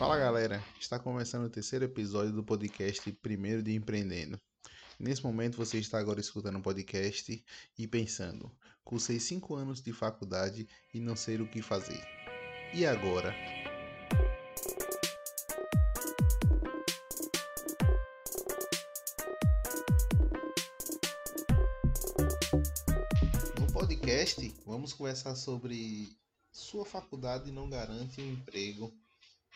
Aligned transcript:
Fala 0.00 0.16
galera, 0.16 0.64
está 0.80 0.98
começando 0.98 1.44
o 1.44 1.50
terceiro 1.50 1.84
episódio 1.84 2.32
do 2.32 2.42
podcast 2.42 3.12
Primeiro 3.20 3.62
de 3.62 3.74
Empreendendo. 3.74 4.40
Nesse 4.98 5.22
momento 5.22 5.58
você 5.58 5.78
está 5.78 5.98
agora 5.98 6.18
escutando 6.18 6.56
o 6.56 6.62
podcast 6.62 7.44
e 7.78 7.86
pensando: 7.86 8.50
cursei 8.82 9.20
5 9.20 9.54
anos 9.54 9.82
de 9.82 9.92
faculdade 9.92 10.66
e 10.94 11.00
não 11.00 11.14
sei 11.14 11.36
o 11.42 11.46
que 11.46 11.60
fazer. 11.60 12.02
E 12.72 12.86
agora? 12.86 13.34
No 23.60 23.70
podcast, 23.70 24.54
vamos 24.64 24.94
conversar 24.94 25.34
sobre 25.34 26.08
sua 26.50 26.86
faculdade 26.86 27.52
não 27.52 27.68
garante 27.68 28.22
um 28.22 28.32
emprego 28.32 28.90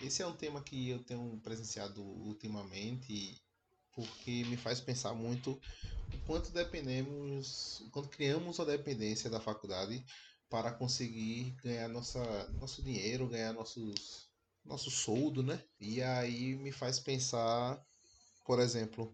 esse 0.00 0.22
é 0.22 0.26
um 0.26 0.36
tema 0.36 0.62
que 0.62 0.90
eu 0.90 1.02
tenho 1.02 1.38
presenciado 1.42 2.02
ultimamente 2.02 3.40
porque 3.92 4.44
me 4.44 4.56
faz 4.56 4.80
pensar 4.80 5.14
muito 5.14 5.60
o 6.12 6.18
quanto 6.26 6.50
dependemos, 6.52 7.80
o 7.80 7.90
quanto 7.90 8.08
criamos 8.08 8.58
a 8.58 8.64
dependência 8.64 9.30
da 9.30 9.40
faculdade 9.40 10.04
para 10.50 10.72
conseguir 10.72 11.54
ganhar 11.62 11.88
nossa, 11.88 12.48
nosso 12.60 12.82
dinheiro, 12.82 13.28
ganhar 13.28 13.52
nossos, 13.52 14.28
nosso 14.64 14.90
soldo, 14.90 15.42
né? 15.42 15.62
E 15.80 16.02
aí 16.02 16.54
me 16.56 16.72
faz 16.72 16.98
pensar, 16.98 17.80
por 18.44 18.60
exemplo, 18.60 19.12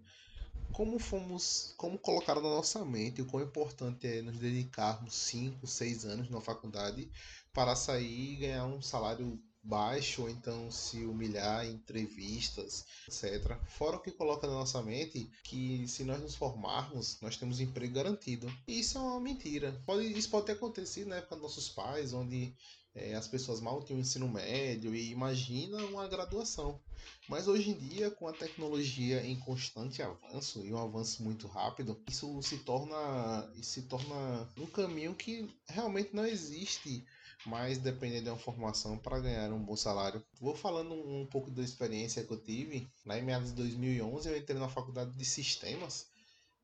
como 0.73 0.99
fomos, 0.99 1.75
como 1.77 1.99
colocaram 1.99 2.43
na 2.43 2.49
nossa 2.49 2.85
mente 2.85 3.23
o 3.23 3.27
quão 3.27 3.43
importante 3.43 4.07
é 4.07 4.23
nos 4.23 4.39
dedicarmos 4.39 5.15
5, 5.15 5.67
6 5.67 6.05
anos 6.05 6.31
na 6.31 6.41
faculdade 6.41 7.11
para 7.53 7.77
sair 7.77 8.33
e 8.33 8.37
ganhar 8.37 8.67
um 8.67 8.81
salário 8.81 9.43
baixo 9.63 10.23
ou 10.23 10.31
então 10.31 10.71
se 10.71 11.05
humilhar 11.05 11.67
em 11.67 11.73
entrevistas, 11.73 12.85
etc. 13.09 13.57
Fora 13.69 13.97
o 13.97 14.01
que 14.01 14.11
coloca 14.11 14.47
na 14.47 14.55
nossa 14.55 14.83
mente 14.83 15.31
que 15.45 15.87
se 15.87 16.05
nós 16.05 16.21
nos 16.21 16.35
formarmos, 16.35 17.19
nós 17.21 17.37
temos 17.37 17.61
emprego 17.61 17.95
garantido. 17.95 18.51
E 18.67 18.81
isso 18.81 18.99
é 18.99 19.01
uma 19.01 19.21
mentira. 19.21 19.81
Pode, 19.85 20.07
isso 20.07 20.31
pode 20.31 20.47
ter 20.47 20.53
acontecido 20.53 21.09
na 21.09 21.17
época 21.17 21.37
dos 21.37 21.43
nossos 21.43 21.69
pais, 21.69 22.13
onde 22.13 22.55
é, 22.95 23.15
as 23.15 23.29
pessoas 23.29 23.61
mal 23.61 23.83
tinham 23.83 24.01
ensino 24.01 24.29
médio 24.29 24.95
e 24.95 25.11
imagina 25.11 25.85
uma 25.87 26.09
graduação. 26.09 26.81
Mas 27.29 27.47
hoje 27.47 27.71
em 27.71 27.75
dia, 27.75 28.11
com 28.11 28.27
a 28.27 28.33
tecnologia 28.33 29.25
em 29.25 29.39
constante 29.39 30.03
avanço 30.03 30.65
e 30.65 30.73
um 30.73 30.79
avanço 30.79 31.23
muito 31.23 31.47
rápido, 31.47 32.01
isso 32.09 32.43
se 32.43 32.59
torna, 32.59 33.49
se 33.63 33.83
torna 33.83 34.49
um 34.59 34.67
caminho 34.67 35.15
que 35.15 35.49
realmente 35.69 36.15
não 36.15 36.27
existe 36.27 37.05
mais 37.47 37.79
dependendo 37.79 38.25
de 38.25 38.31
uma 38.31 38.39
formação 38.39 38.99
para 38.99 39.21
ganhar 39.21 39.53
um 39.53 39.63
bom 39.63 39.77
salário. 39.77 40.25
Vou 40.41 40.55
falando 40.55 40.93
um, 40.93 41.23
um 41.23 41.27
pouco 41.27 41.51
da 41.51 41.63
experiência 41.63 42.25
que 42.25 42.33
eu 42.33 42.43
tive. 42.43 42.89
Lá 43.07 43.19
em 43.19 43.23
meados 43.23 43.51
de 43.51 43.57
2011 43.57 44.29
eu 44.29 44.37
entrei 44.37 44.59
na 44.59 44.69
faculdade 44.69 45.17
de 45.17 45.25
sistemas 45.25 46.10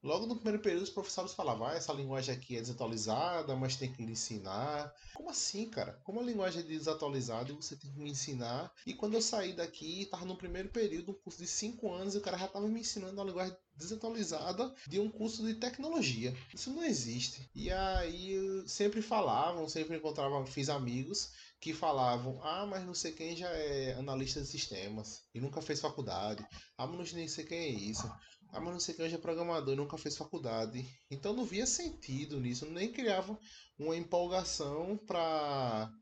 Logo 0.06 0.24
no 0.24 0.36
primeiro 0.36 0.62
período, 0.62 0.84
os 0.84 0.90
professores 0.90 1.34
falavam: 1.34 1.66
ah, 1.66 1.74
essa 1.74 1.92
linguagem 1.92 2.32
aqui 2.32 2.56
é 2.56 2.60
desatualizada, 2.60 3.56
mas 3.56 3.74
tem 3.74 3.92
que 3.92 4.06
lhe 4.06 4.12
ensinar. 4.12 4.94
Como 5.12 5.28
assim, 5.28 5.68
cara? 5.68 6.00
Como 6.04 6.20
a 6.20 6.22
linguagem 6.22 6.60
é 6.62 6.64
desatualizada 6.64 7.50
e 7.50 7.56
você 7.56 7.74
tem 7.74 7.90
que 7.90 7.98
me 7.98 8.10
ensinar? 8.10 8.72
E 8.86 8.94
quando 8.94 9.14
eu 9.14 9.20
saí 9.20 9.52
daqui, 9.52 10.02
estava 10.02 10.24
no 10.24 10.36
primeiro 10.36 10.68
período, 10.68 11.10
um 11.10 11.14
curso 11.14 11.40
de 11.40 11.48
5 11.48 11.92
anos, 11.92 12.14
e 12.14 12.18
o 12.18 12.20
cara 12.20 12.38
já 12.38 12.46
estava 12.46 12.68
me 12.68 12.78
ensinando 12.78 13.20
a 13.20 13.24
linguagem 13.24 13.56
desatualizada 13.74 14.72
de 14.86 15.00
um 15.00 15.10
curso 15.10 15.44
de 15.44 15.54
tecnologia. 15.54 16.32
Isso 16.54 16.70
não 16.70 16.84
existe. 16.84 17.50
E 17.52 17.72
aí 17.72 18.62
sempre 18.68 19.02
falavam, 19.02 19.68
sempre 19.68 19.96
encontravam, 19.96 20.46
fiz 20.46 20.68
amigos 20.68 21.32
que 21.60 21.74
falavam: 21.74 22.41
ah, 22.44 22.64
mas 22.64 22.84
não 22.86 22.94
sei 22.94 23.10
quem 23.10 23.36
já 23.36 23.48
é 23.48 23.94
analista 23.94 24.41
de 24.41 24.46
sistemas 24.46 25.22
e 25.34 25.41
nunca 25.41 25.60
fez 25.60 25.80
faculdade. 25.80 26.46
Ah, 26.78 26.86
mas 26.86 27.12
não 27.12 27.28
sei 27.28 27.44
quem 27.44 27.58
é 27.58 27.68
isso. 27.68 28.08
Ah, 28.52 28.60
mas 28.60 28.72
não 28.72 28.80
sei 28.80 28.94
quem 28.94 29.12
é 29.12 29.18
programador 29.18 29.74
e 29.74 29.76
nunca 29.76 29.98
fez 29.98 30.16
faculdade. 30.16 30.86
Então 31.10 31.32
não 31.32 31.44
via 31.44 31.66
sentido 31.66 32.40
nisso, 32.40 32.66
nem 32.66 32.92
criava 32.92 33.38
uma 33.78 33.96
empolgação 33.96 34.96
para 35.06 35.92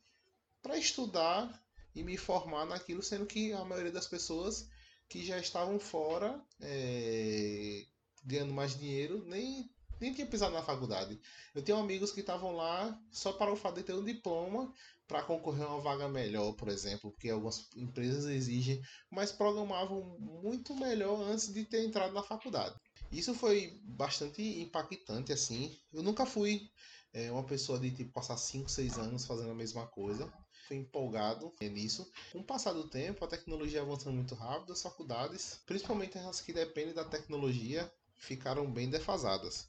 para 0.63 0.79
estudar 0.79 1.63
e 1.95 2.03
me 2.03 2.17
formar 2.17 2.65
naquilo, 2.65 3.03
sendo 3.03 3.27
que 3.27 3.53
a 3.53 3.65
maioria 3.65 3.93
das 3.93 4.07
pessoas 4.07 4.67
que 5.09 5.23
já 5.25 5.39
estavam 5.39 5.79
fora, 5.79 6.43
é, 6.61 7.85
ganhando 8.25 8.55
mais 8.55 8.79
dinheiro, 8.79 9.23
nem 9.27 9.71
nem 10.01 10.13
tinha 10.13 10.27
pisado 10.27 10.55
na 10.55 10.63
faculdade. 10.63 11.21
Eu 11.55 11.63
tenho 11.63 11.79
amigos 11.79 12.13
que 12.13 12.21
estavam 12.21 12.53
lá 12.53 12.99
só 13.11 13.33
para 13.33 13.53
o 13.53 13.57
fato 13.57 13.77
de 13.77 13.83
ter 13.83 13.95
um 13.95 14.05
diploma 14.05 14.73
para 15.07 15.23
concorrer 15.23 15.65
a 15.65 15.69
uma 15.69 15.81
vaga 15.81 16.09
melhor, 16.09 16.53
por 16.53 16.69
exemplo, 16.69 17.11
porque 17.11 17.29
algumas 17.29 17.69
empresas 17.77 18.25
exigem, 18.25 18.81
mas 19.11 19.33
programavam 19.33 20.19
muito 20.19 20.75
melhor 20.75 21.21
antes 21.23 21.53
de 21.53 21.65
ter 21.65 21.85
entrado 21.85 22.15
na 22.15 22.23
faculdade. 22.23 22.75
Isso 23.13 23.35
foi 23.35 23.79
bastante 23.85 24.43
impactante, 24.61 25.33
assim. 25.33 25.77
Eu 25.93 26.03
nunca 26.03 26.27
fui 26.27 26.69
é, 27.13 27.31
uma 27.31 27.45
pessoa 27.45 27.79
de 27.79 27.91
tipo, 27.91 28.13
passar 28.13 28.37
5, 28.37 28.69
6 28.69 28.99
anos 28.99 29.25
fazendo 29.25 29.51
a 29.51 29.55
mesma 29.55 29.87
coisa. 29.87 30.33
Fui 30.67 30.79
empolgado 30.79 31.53
nisso. 31.61 32.11
Com 32.33 32.41
o 32.41 32.45
passar 32.45 32.73
do 32.73 32.89
tempo, 32.89 33.25
a 33.25 33.29
tecnologia 33.29 33.83
avançando 33.83 34.15
muito 34.15 34.35
rápido, 34.35 34.73
as 34.73 34.83
faculdades, 34.83 35.61
principalmente 35.67 36.19
as 36.19 36.41
que 36.41 36.53
dependem 36.53 36.95
da 36.95 37.05
tecnologia, 37.05 37.91
ficaram 38.17 38.71
bem 38.71 38.89
defasadas. 38.89 39.69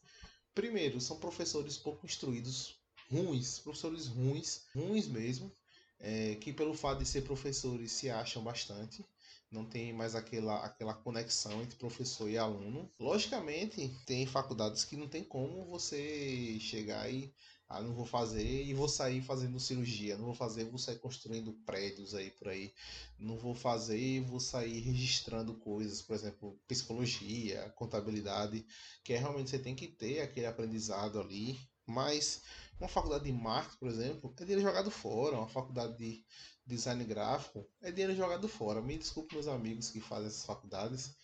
Primeiro, 0.56 1.02
são 1.02 1.20
professores 1.20 1.78
pouco 1.78 2.06
instruídos, 2.06 2.80
ruins, 3.12 3.60
professores 3.60 4.08
ruins, 4.08 4.62
ruins 4.74 5.06
mesmo, 5.06 5.52
é, 6.00 6.36
que 6.36 6.54
pelo 6.54 6.74
fato 6.74 7.00
de 7.00 7.06
ser 7.06 7.24
professores 7.24 7.92
se 7.92 8.10
acham 8.10 8.42
bastante, 8.42 9.06
não 9.52 9.66
tem 9.66 9.92
mais 9.92 10.16
aquela, 10.16 10.66
aquela 10.66 10.94
conexão 10.94 11.62
entre 11.62 11.78
professor 11.78 12.30
e 12.30 12.38
aluno. 12.38 12.90
Logicamente, 12.98 13.94
tem 14.06 14.26
faculdades 14.26 14.86
que 14.86 14.96
não 14.96 15.10
tem 15.10 15.24
como 15.26 15.66
você 15.66 16.58
chegar 16.60 17.12
e 17.12 17.34
ah, 17.68 17.82
não 17.82 17.94
vou 17.94 18.06
fazer 18.06 18.64
e 18.64 18.74
vou 18.74 18.88
sair 18.88 19.22
fazendo 19.22 19.60
cirurgia, 19.60 20.18
não 20.18 20.26
vou 20.26 20.36
fazer, 20.36 20.66
vou 20.66 20.78
sair 20.78 20.98
construindo 21.00 21.54
prédios 21.66 22.14
aí 22.14 22.32
por 22.32 22.50
aí, 22.50 22.74
não 23.18 23.38
vou 23.38 23.56
fazer 23.56 24.00
e 24.00 24.20
vou 24.20 24.40
sair 24.40 24.80
registrando 24.80 25.56
coisas, 25.56 26.02
por 26.02 26.16
exemplo, 26.16 26.60
psicologia, 26.68 27.74
contabilidade, 27.76 28.66
que 29.04 29.14
é 29.14 29.18
realmente 29.18 29.50
você 29.50 29.60
tem 29.60 29.76
que 29.76 29.88
ter 29.88 30.22
aquele 30.22 30.46
aprendizado 30.46 31.20
ali, 31.20 31.60
mas 31.86 32.44
uma 32.80 32.90
faculdade 32.90 33.26
de 33.26 33.32
marketing, 33.32 33.78
por 33.78 33.88
exemplo, 33.88 34.34
é 34.38 34.44
dinheiro 34.44 34.62
jogado 34.62 34.92
fora, 34.92 35.38
uma 35.38 35.48
faculdade 35.48 35.98
de 35.98 36.24
design 36.66 37.04
gráfico 37.06 37.68
é 37.82 37.92
dinheiro 37.92 38.16
jogado 38.16 38.48
fora. 38.48 38.82
Me 38.82 38.98
desculpe 38.98 39.36
meus 39.36 39.48
amigos 39.48 39.90
que 39.90 40.02
fazem 40.02 40.28
essas 40.28 40.46
faculdades, 40.46 41.16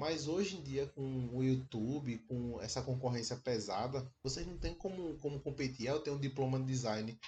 mas 0.00 0.26
hoje 0.26 0.56
em 0.56 0.62
dia, 0.62 0.86
com 0.86 1.28
o 1.30 1.44
YouTube, 1.44 2.16
com 2.26 2.58
essa 2.62 2.80
concorrência 2.80 3.36
pesada, 3.36 4.10
vocês 4.22 4.46
não 4.46 4.56
tem 4.56 4.72
como, 4.72 5.18
como 5.18 5.38
competir. 5.38 5.88
Ah, 5.88 5.92
eu 5.92 6.00
tenho 6.00 6.16
um 6.16 6.20
diploma 6.20 6.58
de 6.58 6.64
design. 6.64 7.20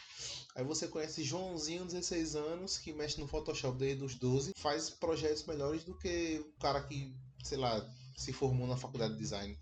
Aí 0.55 0.65
você 0.65 0.89
conhece 0.89 1.23
Joãozinho, 1.23 1.85
16 1.85 2.35
anos, 2.35 2.79
que 2.79 2.95
mexe 2.95 3.21
no 3.21 3.29
Photoshop 3.29 3.77
desde 3.77 4.03
os 4.03 4.15
12, 4.15 4.55
faz 4.57 4.89
projetos 4.89 5.45
melhores 5.45 5.85
do 5.85 5.95
que 5.99 6.39
o 6.41 6.61
cara 6.61 6.83
que, 6.83 7.15
sei 7.45 7.59
lá, 7.59 7.87
se 8.17 8.33
formou 8.33 8.67
na 8.67 8.79
faculdade 8.79 9.13
de 9.13 9.21
design. 9.21 9.59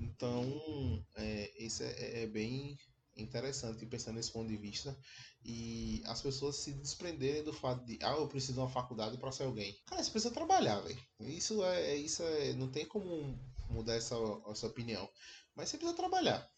Então, 0.00 1.04
é, 1.16 1.50
isso 1.58 1.82
é, 1.82 2.22
é 2.22 2.26
bem 2.28 2.78
interessante 3.16 3.86
pensando 3.86 4.16
nesse 4.16 4.30
ponto 4.30 4.48
de 4.48 4.56
vista 4.56 4.96
e 5.44 6.02
as 6.06 6.20
pessoas 6.20 6.56
se 6.56 6.72
desprenderem 6.72 7.42
do 7.42 7.52
fato 7.52 7.84
de 7.84 7.98
ah 8.02 8.12
eu 8.12 8.28
preciso 8.28 8.54
de 8.54 8.58
uma 8.58 8.68
faculdade 8.68 9.16
para 9.16 9.32
ser 9.32 9.44
alguém. 9.44 9.76
Cara 9.86 10.02
você 10.02 10.10
precisa 10.10 10.34
trabalhar 10.34 10.80
velho. 10.80 10.98
Isso 11.20 11.64
é, 11.64 11.92
é 11.92 11.96
isso 11.96 12.22
é 12.22 12.52
não 12.54 12.68
tem 12.68 12.86
como 12.86 13.38
mudar 13.70 13.94
essa, 13.94 14.16
essa 14.48 14.66
opinião. 14.66 15.08
Mas 15.54 15.68
você 15.68 15.78
precisa 15.78 15.96
trabalhar 15.96 16.48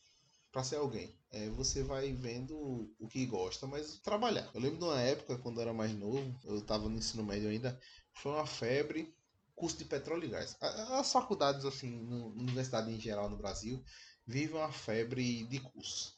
para 0.50 0.64
ser 0.64 0.76
alguém. 0.76 1.14
É, 1.30 1.48
você 1.50 1.82
vai 1.82 2.12
vendo 2.12 2.56
o 2.98 3.08
que 3.08 3.25
gosta 3.26 3.66
mas 3.66 3.99
trabalhar. 4.00 4.50
Eu 4.54 4.61
lembro 4.61 4.78
de 4.78 4.84
uma 4.84 5.00
época 5.00 5.38
quando 5.38 5.58
eu 5.58 5.62
era 5.62 5.72
mais 5.72 5.93
novo 5.93 6.34
eu 6.44 6.58
estava 6.58 6.88
no 6.88 6.99
ensino 6.99 7.22
médio 7.22 7.50
ainda 7.50 7.78
foi 8.12 8.32
uma 8.32 8.46
febre 8.46 9.14
curso 9.54 9.76
de 9.76 9.84
petróleo 9.84 10.25
e 10.25 10.28
gás. 10.28 10.56
As 10.61 11.12
faculdades 11.12 11.64
assim 11.64 12.04
na 12.04 12.26
universidade 12.26 12.90
em 12.90 13.00
geral 13.00 13.28
no 13.28 13.37
Brasil 13.37 13.82
vivem 14.26 14.56
uma 14.56 14.72
febre 14.72 15.44
de 15.44 15.61
curso 15.61 16.18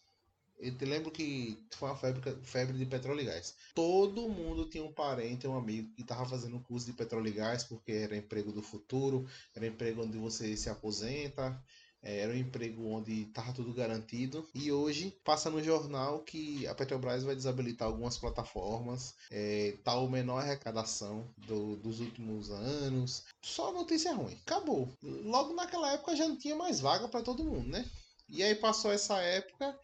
eu 0.60 0.76
te 0.76 0.84
lembro 0.84 1.10
que 1.10 1.58
foi 1.70 1.88
uma 1.88 1.96
febre, 1.96 2.36
febre 2.42 2.76
de 2.78 2.86
petróleo 2.86 3.22
e 3.22 3.24
gás. 3.24 3.54
Todo 3.74 4.28
mundo 4.28 4.68
tinha 4.68 4.84
um 4.84 4.92
parente, 4.92 5.46
um 5.46 5.56
amigo 5.56 5.92
que 5.94 6.02
estava 6.02 6.28
fazendo 6.28 6.56
um 6.56 6.62
curso 6.62 6.86
de 6.86 6.92
petróleo 6.92 7.28
e 7.28 7.32
gás 7.32 7.64
porque 7.64 7.92
era 7.92 8.16
emprego 8.16 8.52
do 8.52 8.62
futuro, 8.62 9.26
era 9.54 9.66
emprego 9.66 10.02
onde 10.02 10.18
você 10.18 10.56
se 10.56 10.68
aposenta, 10.68 11.58
é, 12.02 12.20
era 12.20 12.32
um 12.32 12.36
emprego 12.36 12.86
onde 12.88 13.22
estava 13.22 13.52
tudo 13.52 13.72
garantido. 13.74 14.48
E 14.54 14.72
hoje 14.72 15.10
passa 15.24 15.50
no 15.50 15.62
jornal 15.62 16.20
que 16.20 16.66
a 16.66 16.74
Petrobras 16.74 17.22
vai 17.22 17.34
desabilitar 17.34 17.88
algumas 17.88 18.16
plataformas, 18.16 19.14
é, 19.30 19.76
tal 19.84 20.04
tá 20.04 20.12
menor 20.12 20.38
arrecadação 20.38 21.28
do, 21.36 21.76
dos 21.76 22.00
últimos 22.00 22.50
anos. 22.50 23.24
Só 23.42 23.72
notícia 23.72 24.12
ruim. 24.12 24.38
Acabou. 24.46 24.92
Logo 25.02 25.54
naquela 25.54 25.92
época 25.92 26.16
já 26.16 26.26
não 26.26 26.36
tinha 26.36 26.56
mais 26.56 26.80
vaga 26.80 27.08
para 27.08 27.22
todo 27.22 27.44
mundo, 27.44 27.68
né? 27.68 27.84
E 28.28 28.42
aí 28.42 28.54
passou 28.54 28.92
essa 28.92 29.18
época 29.18 29.76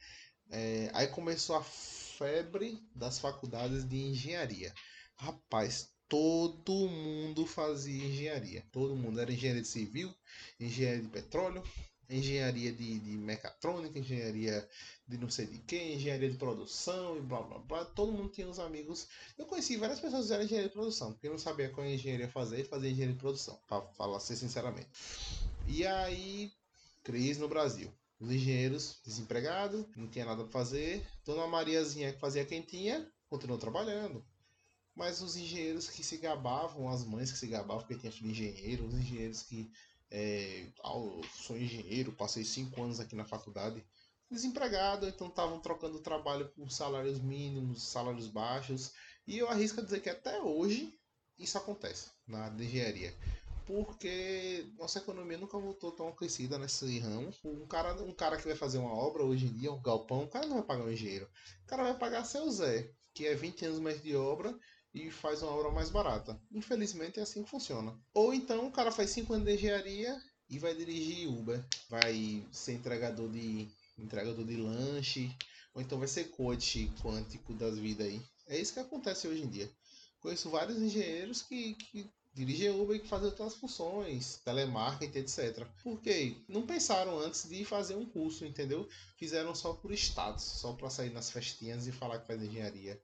é, 0.50 0.90
aí 0.94 1.06
começou 1.08 1.56
a 1.56 1.62
febre 1.62 2.82
das 2.94 3.18
faculdades 3.18 3.88
de 3.88 3.96
engenharia. 3.96 4.72
Rapaz, 5.16 5.90
todo 6.08 6.88
mundo 6.88 7.46
fazia 7.46 8.06
engenharia. 8.06 8.64
Todo 8.72 8.96
mundo 8.96 9.20
era 9.20 9.32
engenharia 9.32 9.64
civil, 9.64 10.14
engenharia 10.60 11.02
de 11.02 11.08
petróleo, 11.08 11.62
engenharia 12.08 12.72
de, 12.72 12.98
de 12.98 13.10
mecatrônica, 13.16 13.98
engenharia 13.98 14.66
de 15.06 15.18
não 15.18 15.28
sei 15.28 15.46
de 15.46 15.58
que, 15.58 15.94
engenharia 15.94 16.30
de 16.30 16.36
produção 16.36 17.16
e 17.16 17.20
blá 17.20 17.42
blá 17.42 17.58
blá. 17.58 17.84
Todo 17.84 18.12
mundo 18.12 18.30
tinha 18.30 18.48
uns 18.48 18.58
amigos. 18.58 19.08
Eu 19.36 19.46
conheci 19.46 19.76
várias 19.76 20.00
pessoas 20.00 20.26
que 20.26 20.32
eram 20.32 20.44
engenharia 20.44 20.68
de 20.68 20.74
produção, 20.74 21.12
porque 21.12 21.28
não 21.28 21.38
sabia 21.38 21.70
qual 21.70 21.86
engenharia 21.86 22.28
fazer 22.28 22.60
e 22.60 22.64
fazia 22.64 22.90
engenharia 22.90 23.14
de 23.14 23.20
produção, 23.20 23.58
para 23.68 23.82
falar 23.92 24.20
sinceramente. 24.20 24.88
E 25.66 25.86
aí, 25.86 26.52
crise 27.02 27.40
no 27.40 27.48
Brasil. 27.48 27.92
Os 28.18 28.30
engenheiros 28.30 29.00
desempregados, 29.04 29.86
não 29.96 30.08
tinha 30.08 30.24
nada 30.24 30.42
para 30.42 30.52
fazer. 30.52 31.06
Dona 31.24 31.46
Mariazinha 31.46 32.12
que 32.12 32.20
fazia 32.20 32.44
quentinha, 32.44 33.10
continuou 33.28 33.58
trabalhando. 33.58 34.24
Mas 34.94 35.20
os 35.20 35.36
engenheiros 35.36 35.90
que 35.90 36.02
se 36.02 36.16
gabavam, 36.16 36.88
as 36.88 37.04
mães 37.04 37.30
que 37.30 37.38
se 37.38 37.46
gabavam 37.46 37.82
porque 37.82 37.96
tinha 37.96 38.10
filho 38.10 38.30
engenheiro, 38.30 38.86
os 38.86 38.94
engenheiros 38.94 39.42
que 39.42 39.70
é, 40.10 40.72
ah, 40.82 40.92
sou 41.34 41.56
engenheiro, 41.58 42.12
passei 42.12 42.44
cinco 42.44 42.82
anos 42.82 43.00
aqui 43.00 43.14
na 43.14 43.24
faculdade, 43.24 43.84
desempregado, 44.30 45.06
então 45.06 45.28
estavam 45.28 45.60
trocando 45.60 46.00
trabalho 46.00 46.48
por 46.50 46.70
salários 46.70 47.20
mínimos, 47.20 47.82
salários 47.82 48.28
baixos, 48.28 48.92
e 49.26 49.38
eu 49.38 49.48
arrisco 49.48 49.80
a 49.80 49.84
dizer 49.84 50.00
que 50.00 50.10
até 50.10 50.40
hoje 50.40 50.98
isso 51.38 51.58
acontece 51.58 52.10
na 52.26 52.48
engenharia. 52.48 53.14
Porque 53.66 54.68
nossa 54.78 55.00
economia 55.00 55.36
nunca 55.36 55.58
voltou 55.58 55.90
tão 55.90 56.08
aquecida 56.08 56.56
nesse 56.56 56.98
ramo. 57.00 57.32
Um 57.44 57.66
cara, 57.66 57.94
um 58.02 58.12
cara 58.12 58.36
que 58.36 58.46
vai 58.46 58.54
fazer 58.54 58.78
uma 58.78 58.94
obra 58.94 59.24
hoje 59.24 59.46
em 59.46 59.52
dia, 59.52 59.72
um 59.72 59.82
galpão, 59.82 60.24
o 60.24 60.28
cara 60.28 60.46
não 60.46 60.56
vai 60.56 60.64
pagar 60.64 60.84
um 60.84 60.92
engenheiro. 60.92 61.28
O 61.64 61.66
cara 61.66 61.82
vai 61.82 61.98
pagar 61.98 62.24
seu 62.24 62.48
Zé, 62.50 62.90
que 63.12 63.26
é 63.26 63.34
20 63.34 63.64
anos 63.66 63.80
mais 63.80 64.00
de 64.02 64.14
obra 64.14 64.56
e 64.94 65.10
faz 65.10 65.42
uma 65.42 65.52
obra 65.52 65.70
mais 65.70 65.90
barata. 65.90 66.40
Infelizmente 66.50 67.18
é 67.18 67.22
assim 67.22 67.42
que 67.42 67.50
funciona. 67.50 67.98
Ou 68.14 68.32
então 68.32 68.66
o 68.66 68.72
cara 68.72 68.92
faz 68.92 69.10
5 69.10 69.32
anos 69.34 69.46
de 69.46 69.54
engenharia 69.54 70.16
e 70.48 70.58
vai 70.58 70.74
dirigir 70.74 71.28
Uber, 71.28 71.62
vai 71.90 72.46
ser 72.52 72.74
entregador 72.74 73.28
de 73.28 73.68
entregador 73.98 74.44
de 74.44 74.56
lanche, 74.56 75.34
ou 75.74 75.82
então 75.82 75.98
vai 75.98 76.08
ser 76.08 76.30
coach 76.30 76.90
quântico 77.02 77.52
das 77.54 77.78
vidas 77.78 78.06
aí. 78.06 78.22
É 78.46 78.58
isso 78.58 78.72
que 78.72 78.80
acontece 78.80 79.26
hoje 79.26 79.42
em 79.42 79.48
dia. 79.48 79.70
Conheço 80.20 80.50
vários 80.50 80.78
engenheiros 80.78 81.42
que, 81.42 81.74
que 81.74 82.10
dirigem 82.36 82.68
Uber 82.68 82.94
e 82.94 83.00
que 83.00 83.08
fazem 83.08 83.28
outras 83.28 83.54
funções, 83.54 84.36
telemarketing, 84.44 85.20
etc. 85.20 85.66
Porque 85.82 86.36
não 86.46 86.66
pensaram 86.66 87.18
antes 87.18 87.48
de 87.48 87.64
fazer 87.64 87.94
um 87.94 88.04
curso, 88.04 88.44
entendeu? 88.44 88.86
Fizeram 89.16 89.54
só 89.54 89.72
por 89.72 89.90
status, 89.92 90.44
só 90.44 90.74
para 90.74 90.90
sair 90.90 91.10
nas 91.10 91.30
festinhas 91.30 91.86
e 91.86 91.92
falar 91.92 92.18
que 92.18 92.26
faz 92.26 92.42
engenharia. 92.42 93.00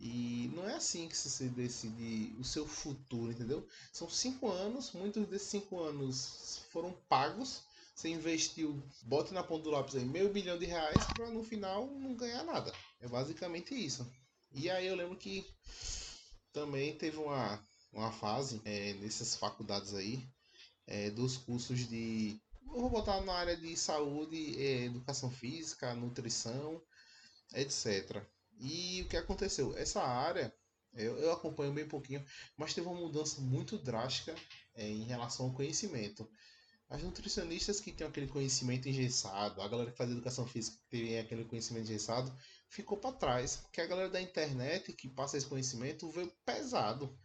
E 0.00 0.50
não 0.54 0.66
é 0.66 0.76
assim 0.76 1.06
que 1.08 1.16
você 1.16 1.48
decide 1.48 2.34
o 2.38 2.44
seu 2.44 2.66
futuro, 2.66 3.30
entendeu? 3.30 3.68
São 3.92 4.08
cinco 4.08 4.48
anos, 4.50 4.92
muitos 4.92 5.28
desses 5.28 5.48
cinco 5.48 5.78
anos 5.78 6.62
foram 6.70 6.90
pagos. 7.06 7.60
Você 7.94 8.08
investiu, 8.08 8.82
bote 9.02 9.34
na 9.34 9.42
ponta 9.42 9.64
do 9.64 9.70
lápis 9.70 9.94
aí, 9.94 10.06
meio 10.06 10.32
bilhão 10.32 10.58
de 10.58 10.64
reais 10.64 11.04
para 11.14 11.28
no 11.28 11.44
final 11.44 11.86
não 11.86 12.14
ganhar 12.14 12.44
nada. 12.44 12.72
É 12.98 13.06
basicamente 13.06 13.74
isso. 13.74 14.10
E 14.52 14.70
aí 14.70 14.86
eu 14.86 14.96
lembro 14.96 15.18
que 15.18 15.46
também 16.50 16.96
teve 16.96 17.18
uma, 17.18 17.62
uma 17.92 18.12
fase 18.12 18.60
é, 18.64 18.94
nessas 18.94 19.36
faculdades 19.36 19.94
aí 19.94 20.26
é, 20.86 21.10
dos 21.10 21.36
cursos 21.36 21.88
de. 21.88 22.40
Vou 22.62 22.90
botar 22.90 23.20
na 23.22 23.32
área 23.32 23.56
de 23.56 23.76
saúde, 23.76 24.56
é, 24.62 24.84
educação 24.84 25.30
física, 25.30 25.94
nutrição, 25.94 26.80
etc. 27.54 28.22
E 28.58 29.02
o 29.02 29.08
que 29.08 29.16
aconteceu? 29.16 29.76
Essa 29.76 30.02
área, 30.02 30.54
eu, 30.94 31.16
eu 31.18 31.32
acompanho 31.32 31.72
bem 31.72 31.88
pouquinho, 31.88 32.24
mas 32.56 32.74
teve 32.74 32.86
uma 32.86 33.00
mudança 33.00 33.40
muito 33.40 33.78
drástica 33.78 34.34
é, 34.74 34.86
em 34.88 35.04
relação 35.04 35.46
ao 35.46 35.52
conhecimento. 35.52 36.28
As 36.88 37.02
nutricionistas 37.02 37.80
que 37.80 37.92
têm 37.92 38.06
aquele 38.06 38.26
conhecimento 38.26 38.88
engessado, 38.88 39.62
a 39.62 39.68
galera 39.68 39.92
que 39.92 39.96
faz 39.96 40.10
educação 40.10 40.44
física 40.44 40.76
que 40.90 40.98
tem 40.98 41.18
aquele 41.20 41.44
conhecimento 41.44 41.84
engessado, 41.84 42.36
ficou 42.68 42.98
para 42.98 43.14
trás. 43.14 43.56
Porque 43.56 43.80
a 43.80 43.86
galera 43.86 44.10
da 44.10 44.20
internet 44.20 44.92
que 44.92 45.08
passa 45.08 45.36
esse 45.36 45.46
conhecimento 45.46 46.10
veio 46.10 46.32
pesado. 46.44 47.16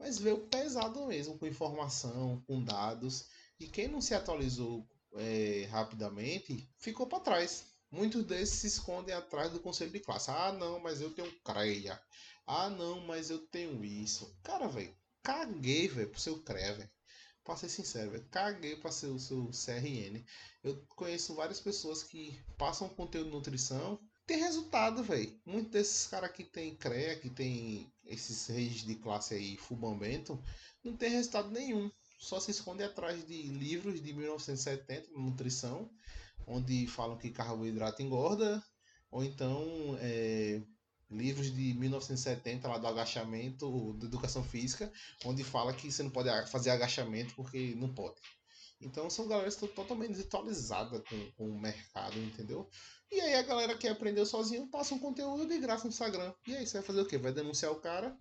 Mas 0.00 0.18
veio 0.18 0.38
pesado 0.48 1.06
mesmo, 1.06 1.38
com 1.38 1.46
informação, 1.46 2.42
com 2.46 2.64
dados. 2.64 3.26
E 3.60 3.68
quem 3.68 3.86
não 3.86 4.00
se 4.00 4.14
atualizou 4.14 4.88
é, 5.12 5.68
rapidamente 5.70 6.66
ficou 6.78 7.06
para 7.06 7.20
trás. 7.20 7.66
Muitos 7.90 8.24
desses 8.24 8.60
se 8.60 8.66
escondem 8.66 9.14
atrás 9.14 9.52
do 9.52 9.60
conselho 9.60 9.90
de 9.90 10.00
classe. 10.00 10.30
Ah, 10.30 10.52
não, 10.52 10.80
mas 10.80 11.02
eu 11.02 11.10
tenho 11.10 11.30
CREA. 11.42 12.00
Ah, 12.46 12.70
não, 12.70 13.00
mas 13.00 13.28
eu 13.28 13.46
tenho 13.48 13.84
isso. 13.84 14.34
Cara, 14.42 14.68
velho, 14.68 14.96
caguei, 15.22 15.86
velho, 15.86 16.08
pro 16.08 16.18
seu 16.18 16.42
CREA, 16.42 16.76
velho. 16.76 16.90
Pra 17.44 17.56
ser 17.56 17.68
sincero, 17.68 18.12
velho, 18.12 18.26
caguei 18.30 18.76
pra 18.76 18.90
ser 18.90 19.08
o 19.08 19.18
seu 19.18 19.50
CRN. 19.50 20.24
Eu 20.62 20.82
conheço 20.96 21.34
várias 21.34 21.60
pessoas 21.60 22.02
que 22.02 22.42
passam 22.56 22.88
conteúdo 22.88 23.26
de 23.26 23.36
nutrição, 23.36 24.00
tem 24.26 24.38
resultado, 24.38 25.02
velho. 25.02 25.38
Muitos 25.44 25.70
desses 25.70 26.06
caras 26.06 26.30
que 26.32 26.44
tem 26.44 26.74
CREA, 26.76 27.18
que 27.18 27.30
tem 27.30 27.92
esses 28.04 28.46
reis 28.46 28.84
de 28.84 28.94
classe 28.96 29.34
aí, 29.34 29.56
fubambento, 29.56 30.42
não 30.84 30.96
tem 30.96 31.10
resultado 31.10 31.50
nenhum. 31.50 31.90
Só 32.18 32.38
se 32.38 32.50
esconde 32.50 32.82
atrás 32.82 33.26
de 33.26 33.42
livros 33.42 34.02
de 34.02 34.12
1970, 34.12 35.10
nutrição, 35.12 35.90
onde 36.46 36.86
falam 36.86 37.16
que 37.16 37.30
carboidrato 37.30 38.02
engorda, 38.02 38.62
ou 39.10 39.24
então 39.24 39.64
é, 40.00 40.60
livros 41.10 41.52
de 41.52 41.74
1970 41.74 42.68
lá 42.68 42.78
do 42.78 42.86
agachamento, 42.86 43.96
de 43.98 44.06
educação 44.06 44.44
física, 44.44 44.92
onde 45.24 45.42
fala 45.42 45.72
que 45.72 45.90
você 45.90 46.02
não 46.02 46.10
pode 46.10 46.28
fazer 46.50 46.70
agachamento 46.70 47.34
porque 47.34 47.74
não 47.76 47.92
pode. 47.92 48.20
Então 48.80 49.10
são 49.10 49.28
galera 49.28 49.48
que 49.48 49.54
estão 49.54 49.68
totalmente 49.68 50.12
desatualizadas 50.12 51.02
com, 51.08 51.30
com 51.32 51.50
o 51.50 51.60
mercado, 51.60 52.18
entendeu? 52.18 52.68
E 53.10 53.20
aí 53.20 53.34
a 53.34 53.42
galera 53.42 53.76
que 53.76 53.88
aprendeu 53.88 54.24
sozinho 54.24 54.68
passa 54.68 54.94
um 54.94 54.98
conteúdo 54.98 55.46
de 55.46 55.58
graça 55.58 55.84
no 55.84 55.90
Instagram. 55.90 56.32
E 56.46 56.56
aí 56.56 56.66
você 56.66 56.78
vai 56.78 56.86
fazer 56.86 57.00
o 57.00 57.06
quê? 57.06 57.18
Vai 57.18 57.32
denunciar 57.32 57.72
o 57.72 57.80
cara? 57.80 58.16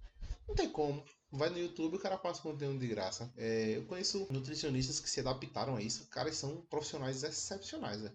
Não 0.48 0.56
tem 0.56 0.70
como. 0.70 1.06
Vai 1.32 1.50
no 1.50 1.60
YouTube 1.60 1.98
o 1.98 2.00
cara 2.00 2.18
passa 2.18 2.42
conteúdo 2.42 2.80
de 2.80 2.88
graça. 2.88 3.32
É, 3.38 3.78
eu 3.78 3.86
conheço 3.86 4.28
nutricionistas 4.32 5.00
que 5.00 5.10
se 5.10 5.20
adaptaram 5.20 5.76
a 5.76 5.82
isso. 5.82 6.08
Caras 6.08 6.36
são 6.36 6.62
profissionais 6.64 7.24
excepcionais. 7.24 8.02
Né? 8.02 8.12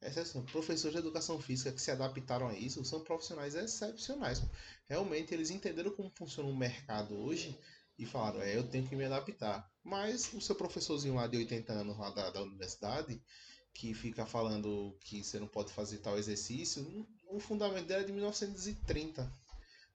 Excepcional. 0.00 0.46
Professores 0.46 0.94
de 0.94 1.00
educação 1.00 1.40
física 1.40 1.72
que 1.72 1.82
se 1.82 1.90
adaptaram 1.90 2.48
a 2.48 2.54
isso 2.54 2.84
são 2.84 3.02
profissionais 3.02 3.56
excepcionais. 3.56 4.40
Realmente 4.88 5.34
eles 5.34 5.50
entenderam 5.50 5.90
como 5.90 6.12
funciona 6.14 6.48
o 6.48 6.56
mercado 6.56 7.16
hoje 7.16 7.58
e 7.98 8.06
falaram: 8.06 8.40
é, 8.40 8.56
eu 8.56 8.68
tenho 8.68 8.86
que 8.86 8.94
me 8.94 9.04
adaptar. 9.04 9.68
Mas 9.84 10.32
o 10.32 10.40
seu 10.40 10.54
professorzinho 10.54 11.14
lá 11.14 11.26
de 11.26 11.36
80 11.36 11.72
anos 11.72 11.98
lá 11.98 12.10
da, 12.10 12.30
da 12.30 12.42
universidade 12.42 13.20
que 13.74 13.94
fica 13.94 14.26
falando 14.26 14.96
que 15.00 15.24
você 15.24 15.40
não 15.40 15.48
pode 15.48 15.72
fazer 15.72 15.98
tal 15.98 16.18
exercício, 16.18 17.06
o 17.28 17.40
fundamento 17.40 17.86
dela 17.86 18.02
é 18.02 18.04
de 18.04 18.12
1930, 18.12 19.32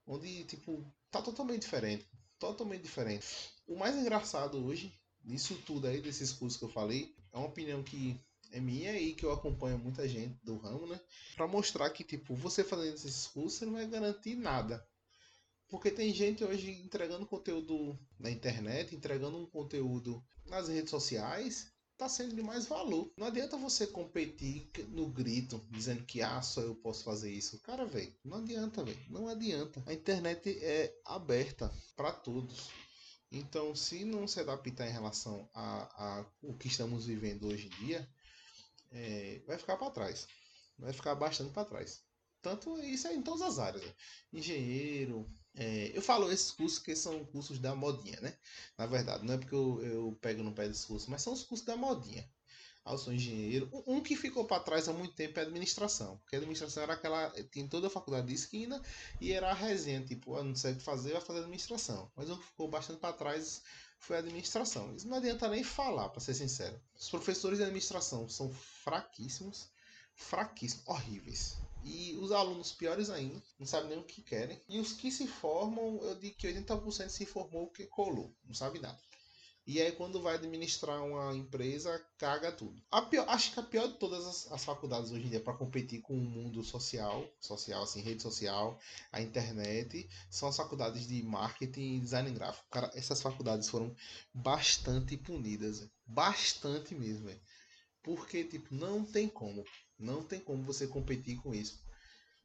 onde 0.05 0.43
tipo 0.45 0.83
tá 1.11 1.21
totalmente 1.21 1.61
diferente 1.61 2.07
totalmente 2.39 2.83
diferente. 2.83 3.25
O 3.67 3.75
mais 3.75 3.95
engraçado 3.95 4.63
hoje, 4.63 4.93
nisso 5.23 5.57
tudo 5.65 5.87
aí, 5.87 6.01
desses 6.01 6.31
cursos 6.31 6.57
que 6.57 6.65
eu 6.65 6.69
falei, 6.69 7.13
é 7.33 7.37
uma 7.37 7.47
opinião 7.47 7.83
que 7.83 8.19
é 8.51 8.59
minha 8.59 8.97
e 8.97 9.13
que 9.13 9.25
eu 9.25 9.31
acompanho 9.31 9.77
muita 9.77 10.07
gente 10.07 10.39
do 10.43 10.57
ramo, 10.57 10.87
né? 10.87 10.99
Pra 11.35 11.47
mostrar 11.47 11.89
que, 11.89 12.03
tipo, 12.03 12.33
você 12.35 12.63
fazendo 12.63 12.95
esses 12.95 13.27
cursos, 13.27 13.59
você 13.59 13.65
não 13.65 13.73
vai 13.73 13.87
garantir 13.87 14.35
nada. 14.35 14.85
Porque 15.69 15.91
tem 15.91 16.13
gente 16.13 16.43
hoje 16.43 16.71
entregando 16.71 17.25
conteúdo 17.25 17.99
na 18.19 18.31
internet, 18.31 18.95
entregando 18.95 19.37
um 19.37 19.45
conteúdo 19.45 20.23
nas 20.45 20.69
redes 20.69 20.89
sociais, 20.89 21.71
tá 21.97 22.07
sendo 22.07 22.35
de 22.35 22.41
mais 22.41 22.65
valor. 22.67 23.11
Não 23.17 23.27
adianta 23.27 23.57
você 23.57 23.87
competir 23.87 24.69
no 24.89 25.07
grito, 25.09 25.65
dizendo 25.69 26.05
que 26.05 26.21
ah, 26.21 26.41
só 26.41 26.61
eu 26.61 26.75
posso 26.75 27.03
fazer 27.03 27.31
isso. 27.31 27.59
Cara, 27.61 27.85
velho, 27.85 28.15
não 28.23 28.37
adianta, 28.37 28.83
velho. 28.83 29.05
Não 29.09 29.27
adianta. 29.27 29.83
A 29.85 29.93
internet 29.93 30.57
é 30.61 30.95
aberta 31.03 31.73
para 31.95 32.11
todos. 32.11 32.69
Então, 33.31 33.75
se 33.75 34.05
não 34.05 34.27
se 34.27 34.39
adaptar 34.39 34.87
em 34.87 34.93
relação 34.93 35.49
a, 35.53 36.19
a 36.19 36.25
o 36.41 36.55
que 36.55 36.67
estamos 36.67 37.07
vivendo 37.07 37.47
hoje 37.47 37.67
em 37.67 37.85
dia, 37.85 38.07
é, 38.91 39.41
vai 39.45 39.57
ficar 39.57 39.75
para 39.75 39.91
trás. 39.91 40.27
Vai 40.79 40.93
ficar 40.93 41.15
bastante 41.15 41.51
para 41.51 41.65
trás. 41.65 42.01
Tanto 42.41 42.79
isso 42.79 43.07
é 43.07 43.15
em 43.15 43.21
todas 43.21 43.41
as 43.41 43.59
áreas. 43.59 43.83
Né? 43.83 43.93
Engenheiro, 44.31 45.29
é, 45.57 45.91
eu 45.97 46.01
falo 46.03 46.31
esses 46.31 46.51
cursos 46.51 46.77
que 46.77 46.95
são 46.95 47.25
cursos 47.25 47.57
da 47.57 47.75
modinha, 47.75 48.19
né? 48.21 48.37
Na 48.77 48.85
verdade, 48.85 49.25
não 49.25 49.33
é 49.33 49.37
porque 49.39 49.55
eu, 49.55 49.81
eu 49.81 50.17
pego 50.21 50.43
no 50.43 50.53
pé 50.53 50.67
desses 50.67 50.85
cursos, 50.85 51.09
mas 51.09 51.23
são 51.23 51.33
os 51.33 51.43
cursos 51.43 51.65
da 51.65 51.75
modinha. 51.75 52.29
Ah, 52.85 52.93
eu 52.93 52.97
sou 52.97 53.11
engenheiro. 53.11 53.69
Um 53.85 53.99
que 53.99 54.15
ficou 54.15 54.45
para 54.45 54.63
trás 54.63 54.87
há 54.87 54.93
muito 54.93 55.15
tempo 55.15 55.39
é 55.39 55.41
administração. 55.41 56.17
Porque 56.19 56.35
a 56.35 56.39
administração 56.39 56.83
era 56.83 56.93
aquela. 56.93 57.29
Tinha 57.51 57.67
toda 57.67 57.87
a 57.87 57.89
faculdade 57.89 58.27
de 58.27 58.33
esquina 58.35 58.81
e 59.19 59.33
era 59.33 59.49
a 59.49 59.53
resenha. 59.53 60.05
Tipo, 60.05 60.35
ah, 60.37 60.43
não 60.43 60.55
sei 60.55 60.73
o 60.73 60.75
que 60.77 60.83
fazer, 60.83 61.11
vai 61.13 61.21
fazer 61.21 61.39
administração. 61.39 62.09
Mas 62.15 62.29
o 62.29 62.37
que 62.37 62.45
ficou 62.45 62.69
bastante 62.69 62.99
para 62.99 63.13
trás 63.13 63.63
foi 63.99 64.15
a 64.15 64.19
administração. 64.19 64.95
Isso 64.95 65.07
não 65.07 65.17
adianta 65.17 65.49
nem 65.49 65.63
falar, 65.63 66.09
para 66.09 66.21
ser 66.21 66.35
sincero. 66.35 66.79
Os 66.95 67.09
professores 67.09 67.57
de 67.57 67.63
administração 67.63 68.29
são 68.29 68.51
fraquíssimos. 68.83 69.69
Fraquíssimos. 70.15 70.87
Horríveis 70.87 71.57
E 71.83 72.15
os 72.17 72.31
alunos 72.31 72.71
piores 72.71 73.09
ainda, 73.09 73.41
não 73.59 73.65
sabem 73.65 73.89
nem 73.89 73.99
o 73.99 74.03
que 74.03 74.21
querem. 74.21 74.61
E 74.67 74.79
os 74.79 74.93
que 74.93 75.11
se 75.11 75.27
formam, 75.27 75.99
eu 76.03 76.15
digo 76.15 76.35
que 76.35 76.47
80% 76.47 77.09
se 77.09 77.25
formou 77.25 77.69
que 77.71 77.85
colou, 77.85 78.35
não 78.45 78.53
sabe 78.53 78.79
nada. 78.79 78.99
E 79.67 79.81
aí, 79.81 79.91
quando 79.91 80.21
vai 80.21 80.35
administrar 80.35 81.03
uma 81.03 81.35
empresa, 81.35 82.01
caga 82.17 82.53
tudo. 82.53 82.81
Pior, 83.09 83.27
acho 83.27 83.51
que 83.51 83.59
a 83.59 83.63
pior 83.63 83.87
de 83.89 83.99
todas 83.99 84.25
as, 84.25 84.49
as 84.53 84.63
faculdades 84.63 85.11
hoje 85.11 85.25
em 85.25 85.29
dia 85.29 85.41
para 85.41 85.57
competir 85.57 85.99
com 85.99 86.13
o 86.13 86.21
mundo 86.21 86.63
social, 86.63 87.29
social, 87.37 87.83
assim, 87.83 87.99
rede 87.99 88.23
social, 88.23 88.79
a 89.11 89.21
internet, 89.21 90.09
são 90.31 90.47
as 90.47 90.55
faculdades 90.55 91.05
de 91.05 91.21
marketing 91.21 91.97
e 91.97 91.99
design 91.99 92.31
gráfico. 92.31 92.65
Cara, 92.71 92.89
essas 92.95 93.21
faculdades 93.21 93.67
foram 93.67 93.93
bastante 94.33 95.17
punidas. 95.17 95.85
Bastante 96.05 96.95
mesmo, 96.95 97.25
véio. 97.25 97.41
Porque, 98.01 98.45
tipo, 98.45 98.73
não 98.73 99.03
tem 99.03 99.27
como. 99.27 99.65
Não 99.99 100.23
tem 100.23 100.39
como 100.39 100.63
você 100.63 100.87
competir 100.87 101.37
com 101.37 101.53
isso. 101.53 101.79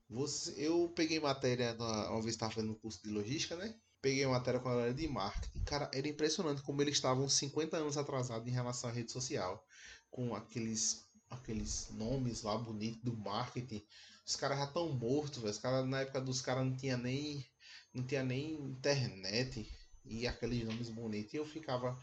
Você, 0.09 0.55
eu 0.57 0.93
peguei 0.95 1.21
matéria 1.21 1.75
uma, 1.79 2.11
uma 2.11 2.23
vez 2.23 2.35
estava 2.35 2.53
fazendo 2.53 2.73
um 2.73 2.79
curso 2.79 3.03
de 3.03 3.11
logística, 3.11 3.57
né? 3.57 3.75
peguei 4.03 4.27
matéria 4.27 4.59
com 4.59 4.69
a 4.69 4.73
galera 4.73 4.93
de 4.93 5.07
marketing. 5.07 5.61
Cara, 5.65 5.89
era 5.95 6.09
impressionante 6.09 6.61
como 6.63 6.83
eles 6.83 6.95
estavam 6.95 7.29
50 7.29 7.77
anos 7.77 7.97
atrasados 7.97 8.47
em 8.49 8.51
relação 8.51 8.91
à 8.91 8.93
rede 8.93 9.13
social. 9.13 9.65
Com 10.11 10.35
aqueles, 10.35 11.07
aqueles 11.31 11.89
nomes 11.93 12.43
lá 12.43 12.59
bonitos 12.59 13.01
do 13.03 13.17
marketing. 13.17 13.83
Os 14.27 14.35
caras 14.35 14.59
já 14.59 14.65
estão 14.65 14.93
mortos, 14.93 15.39
velho. 15.39 15.53
Os 15.53 15.59
caras, 15.59 15.89
na 15.89 16.01
época 16.01 16.21
dos 16.21 16.43
caras 16.43 16.67
não 16.67 16.77
tinha 16.77 16.97
nem. 16.97 17.47
Não 17.95 18.05
tinha 18.05 18.25
nem 18.25 18.55
internet. 18.55 19.71
E 20.05 20.27
aqueles 20.27 20.65
nomes 20.65 20.91
bonitos. 20.91 21.33
E 21.33 21.37
eu 21.37 21.47
ficava. 21.47 21.97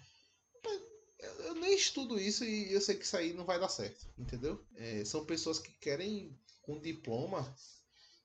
Eu 1.19 1.55
nem 1.55 1.75
estudo 1.75 2.19
isso 2.19 2.45
e 2.45 2.71
eu 2.71 2.79
sei 2.79 2.95
que 2.95 3.03
isso 3.03 3.17
aí 3.17 3.33
não 3.33 3.45
vai 3.45 3.59
dar 3.59 3.69
certo. 3.69 4.07
Entendeu? 4.17 4.65
É, 4.75 5.03
são 5.03 5.25
pessoas 5.25 5.59
que 5.59 5.71
querem, 5.79 6.37
com 6.61 6.79
diploma, 6.79 7.55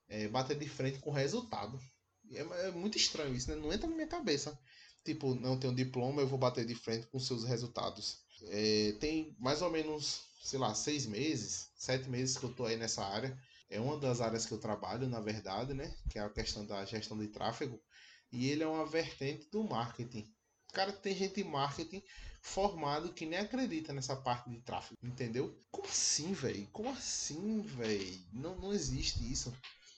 é, 0.09 0.29
bater 0.29 0.59
de 0.59 0.69
frente 0.69 0.99
com 1.01 1.11
resultado. 1.11 1.79
É, 2.31 2.41
é, 2.67 2.71
muito 2.71 2.97
estranho 2.97 3.35
isso, 3.35 3.51
né? 3.51 3.57
Não 3.57 3.73
entra 3.73 3.89
na 3.89 3.95
minha 3.95 4.07
cabeça. 4.07 4.59
Tipo, 5.05 5.35
não 5.35 5.59
tenho 5.59 5.75
diploma, 5.75 6.23
eu 6.23 6.27
vou 6.27 6.39
bater 6.39 6.65
de 6.65 6.75
frente 6.75 7.07
com 7.09 7.19
seus 7.19 7.45
resultados. 7.45 8.19
É, 8.43 8.93
tem 9.01 9.37
mais 9.39 9.61
ou 9.61 9.71
menos, 9.71 10.23
sei 10.43 10.59
lá, 10.59 10.75
seis 10.75 11.07
meses, 11.07 11.71
sete 11.77 12.09
meses 12.09 12.39
que 12.39 12.45
eu 12.45 12.55
tô 12.55 12.65
aí 12.65 12.77
nessa 12.77 13.05
área. 13.05 13.37
É 13.69 13.81
uma 13.81 13.99
das 13.99 14.21
áreas 14.21 14.47
que 14.47 14.53
eu 14.53 14.59
trabalho, 14.59 15.09
na 15.09 15.21
verdade, 15.21 15.75
né? 15.75 15.95
Que 16.11 16.19
é 16.19 16.23
a 16.23 16.31
questão 16.31 16.65
da 16.65 16.85
gestão 16.85 17.19
de 17.19 17.29
tráfego. 17.29 17.81
E 18.33 18.49
ele 18.51 18.63
é 18.63 18.67
uma 18.67 18.87
vertente 18.87 19.49
do 19.51 19.65
marketing. 19.65 20.33
Cara, 20.75 20.93
tem 20.93 21.15
gente 21.15 21.41
em 21.41 21.45
marketing 21.45 22.03
formado 22.43 23.13
que 23.13 23.25
nem 23.25 23.39
acredita 23.39 23.93
nessa 23.93 24.17
parte 24.17 24.51
de 24.51 24.61
tráfego, 24.61 24.99
entendeu? 25.03 25.57
Como 25.71 25.87
assim, 25.87 26.33
velho? 26.33 26.67
Como 26.73 26.91
assim, 26.91 27.63
velho? 27.63 28.21
Não, 28.33 28.57
não 28.57 28.73
existe 28.73 29.21
isso. 29.33 29.55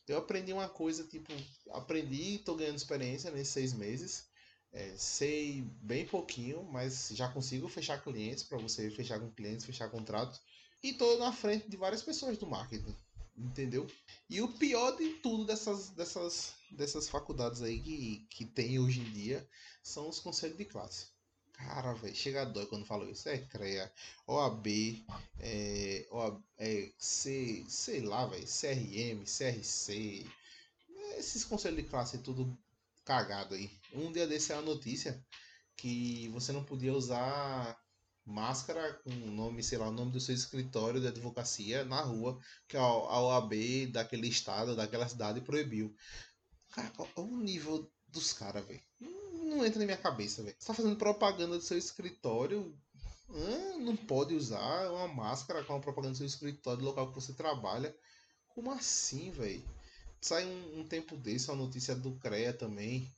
Eu 0.07 0.19
aprendi 0.19 0.53
uma 0.53 0.69
coisa, 0.69 1.03
tipo, 1.05 1.33
aprendi, 1.73 2.39
tô 2.45 2.55
ganhando 2.55 2.77
experiência 2.77 3.31
nesses 3.31 3.53
seis 3.53 3.73
meses. 3.73 4.29
É, 4.73 4.95
sei 4.97 5.63
bem 5.83 6.07
pouquinho, 6.07 6.63
mas 6.65 7.09
já 7.13 7.27
consigo 7.29 7.67
fechar 7.69 8.03
clientes 8.03 8.45
para 8.45 8.59
você 8.59 8.91
fechar 8.91 9.19
com 9.19 9.31
clientes, 9.31 9.65
fechar 9.65 9.91
contratos. 9.91 10.41
E 10.83 10.93
tô 10.93 11.17
na 11.17 11.33
frente 11.33 11.69
de 11.69 11.77
várias 11.77 12.03
pessoas 12.03 12.37
do 12.37 12.47
marketing, 12.47 12.95
entendeu? 13.37 13.87
E 14.29 14.41
o 14.41 14.49
pior 14.49 14.97
de 14.97 15.15
tudo 15.15 15.45
dessas, 15.45 15.91
dessas, 15.91 16.55
dessas 16.71 17.09
faculdades 17.09 17.63
aí 17.63 17.81
que, 17.81 18.27
que 18.31 18.45
tem 18.45 18.79
hoje 18.79 19.01
em 19.01 19.13
dia 19.13 19.49
são 19.83 20.09
os 20.09 20.19
conselhos 20.19 20.57
de 20.57 20.65
classe. 20.65 21.07
Cara, 21.53 21.95
velho, 21.95 22.15
chega 22.15 22.43
a 22.43 22.45
dói 22.45 22.67
quando 22.67 22.85
falo 22.85 23.09
isso. 23.09 23.29
É 23.29 23.39
CREA, 23.39 23.91
OAB, 24.27 24.67
é, 25.39 26.07
OAB, 26.11 26.43
é, 26.59 26.93
C, 26.99 27.65
sei 27.69 28.03
lá, 28.03 28.27
velho, 28.27 28.45
CRM, 28.47 29.25
CRC. 29.25 30.27
Esses 31.17 31.45
conselhos 31.45 31.83
de 31.83 31.89
classe 31.89 32.19
tudo 32.19 32.57
cagado 33.05 33.55
aí. 33.55 33.71
Um 33.95 34.13
dia 34.13 34.27
desse 34.27 34.53
é 34.53 34.57
a 34.57 34.61
notícia 34.61 35.25
que 35.77 36.29
você 36.29 36.53
não 36.53 36.65
podia 36.65 36.93
usar 36.93 37.79
máscara 38.27 38.95
com 39.05 39.11
o 39.11 39.31
nome, 39.31 39.63
sei 39.63 39.79
lá, 39.79 39.89
o 39.89 39.93
nome 39.93 40.11
do 40.11 40.21
seu 40.21 40.35
escritório 40.35 41.01
de 41.01 41.07
advocacia 41.07 41.85
na 41.85 42.01
rua, 42.01 42.39
que 42.69 42.77
a 42.77 43.21
OAB 43.21 43.87
daquele 43.93 44.29
estado, 44.29 44.77
daquela 44.77 45.09
cidade 45.09 45.41
proibiu. 45.41 45.95
Cara, 46.71 46.93
olha 46.99 47.27
o 47.27 47.37
nível 47.39 47.91
dos 48.09 48.33
caras, 48.33 48.67
velho 48.67 48.83
não 49.47 49.65
entra 49.65 49.79
na 49.79 49.87
minha 49.87 49.97
cabeça, 49.97 50.43
velho. 50.43 50.57
Você 50.59 50.67
tá 50.67 50.75
fazendo 50.75 50.97
propaganda 50.97 51.57
do 51.57 51.63
seu 51.63 51.79
escritório. 51.79 52.77
Não 53.81 53.97
pode 53.97 54.35
usar 54.35 54.91
uma 54.91 55.09
máscara 55.09 55.65
com 55.65 55.75
a 55.75 55.81
propaganda 55.81 56.13
do 56.13 56.19
seu 56.19 56.27
escritório, 56.27 56.81
do 56.81 56.87
local 56.87 57.09
que 57.09 57.15
você 57.15 57.33
trabalha. 57.33 57.95
Como 58.49 58.71
assim, 58.71 59.31
velho? 59.31 59.65
Sai 60.21 60.45
um, 60.45 60.81
um, 60.81 60.87
tempo 60.87 61.17
desse 61.17 61.51
uma 61.51 61.57
notícia 61.57 61.95
do 61.95 62.17
CREA 62.19 62.53
também. 62.53 63.13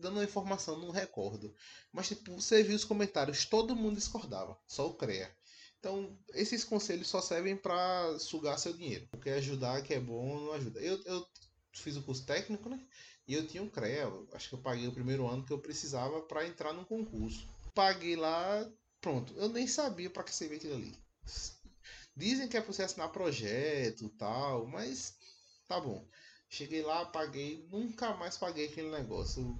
Dando 0.00 0.16
uma 0.16 0.24
informação, 0.24 0.78
não 0.78 0.90
recordo. 0.90 1.54
Mas, 1.92 2.08
tipo, 2.08 2.40
você 2.40 2.62
viu 2.62 2.76
os 2.76 2.84
comentários, 2.84 3.44
todo 3.44 3.76
mundo 3.76 3.96
discordava. 3.96 4.58
Só 4.66 4.86
o 4.86 4.94
CREA. 4.94 5.34
Então, 5.78 6.18
esses 6.34 6.64
conselhos 6.64 7.08
só 7.08 7.20
servem 7.20 7.56
para 7.56 8.18
sugar 8.18 8.58
seu 8.58 8.72
dinheiro. 8.72 9.06
Porque 9.10 9.30
ajudar 9.30 9.82
que 9.82 9.94
é 9.94 10.00
bom 10.00 10.40
não 10.40 10.52
ajuda. 10.52 10.80
Eu, 10.80 11.02
eu 11.04 11.26
fiz 11.72 11.96
o 11.96 12.02
curso 12.02 12.24
técnico, 12.26 12.68
né? 12.68 12.80
E 13.26 13.34
eu 13.34 13.46
tinha 13.46 13.62
um 13.62 13.68
CREA, 13.68 14.10
acho 14.32 14.48
que 14.48 14.54
eu 14.54 14.62
paguei 14.62 14.88
o 14.88 14.92
primeiro 14.92 15.26
ano 15.26 15.44
que 15.44 15.52
eu 15.52 15.58
precisava 15.58 16.22
para 16.22 16.46
entrar 16.46 16.72
no 16.72 16.86
concurso. 16.86 17.46
Paguei 17.74 18.16
lá, 18.16 18.66
pronto. 19.00 19.34
Eu 19.36 19.48
nem 19.50 19.66
sabia 19.66 20.08
para 20.08 20.24
que 20.24 20.34
servia 20.34 20.56
aquilo 20.56 20.74
ali. 20.74 20.96
Dizem 22.16 22.48
que 22.48 22.56
é 22.56 22.60
para 22.60 22.72
você 22.72 22.82
assinar 22.82 23.12
projeto 23.12 24.08
tal, 24.18 24.66
mas 24.66 25.14
tá 25.68 25.78
bom. 25.78 26.04
Cheguei 26.48 26.82
lá, 26.82 27.04
paguei, 27.06 27.66
nunca 27.70 28.14
mais 28.14 28.36
paguei 28.36 28.66
aquele 28.66 28.90
negócio. 28.90 29.56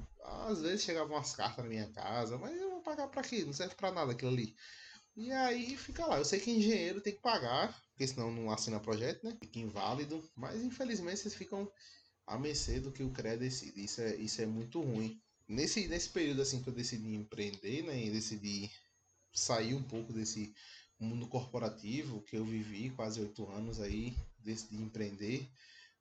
Às 0.48 0.62
vezes 0.62 0.82
chegavam 0.82 1.16
umas 1.16 1.34
cartas 1.34 1.64
na 1.64 1.68
minha 1.68 1.90
casa, 1.92 2.38
mas 2.38 2.56
eu 2.60 2.70
vou 2.70 2.80
pagar 2.82 3.08
para 3.08 3.22
quê? 3.22 3.44
Não 3.44 3.52
serve 3.52 3.74
para 3.74 3.92
nada 3.92 4.12
aquilo 4.12 4.30
ali. 4.30 4.56
E 5.16 5.30
aí 5.32 5.76
fica 5.76 6.06
lá. 6.06 6.18
Eu 6.18 6.24
sei 6.24 6.40
que 6.40 6.50
engenheiro 6.50 7.00
tem 7.00 7.14
que 7.14 7.20
pagar, 7.20 7.76
porque 7.90 8.06
senão 8.06 8.30
não 8.30 8.50
assina 8.50 8.80
projeto, 8.80 9.24
né? 9.24 9.36
Fica 9.40 9.58
inválido. 9.58 10.22
Mas 10.36 10.62
infelizmente 10.62 11.20
vocês 11.20 11.34
ficam 11.34 11.70
a 12.26 12.38
mercê 12.38 12.78
do 12.78 12.92
que 12.92 13.02
o 13.02 13.10
CREA 13.10 13.36
decide. 13.36 13.84
Isso 13.84 14.00
é, 14.00 14.14
isso 14.16 14.40
é 14.40 14.46
muito 14.46 14.80
ruim. 14.80 15.20
Nesse, 15.48 15.88
nesse 15.88 16.10
período 16.10 16.42
assim 16.42 16.62
que 16.62 16.68
eu 16.68 16.74
decidi 16.74 17.14
empreender, 17.14 17.82
né, 17.82 18.04
e 18.04 18.10
decidi 18.10 18.70
sair 19.32 19.74
um 19.74 19.82
pouco 19.82 20.12
desse 20.12 20.54
mundo 21.00 21.26
corporativo 21.26 22.22
que 22.22 22.36
eu 22.36 22.44
vivi 22.44 22.90
quase 22.90 23.20
oito 23.20 23.48
anos 23.50 23.80
aí, 23.80 24.14
decidi 24.38 24.76
empreender. 24.76 25.48